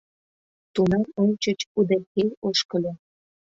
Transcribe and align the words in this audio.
Тунам 0.73 1.03
ончыч 1.21 1.59
удэхей 1.79 2.29
ошкыльо. 2.47 2.93